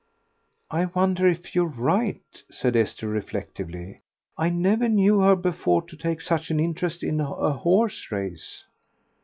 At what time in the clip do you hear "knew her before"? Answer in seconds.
4.89-5.83